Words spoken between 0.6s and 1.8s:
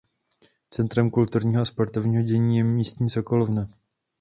Centrem kulturního a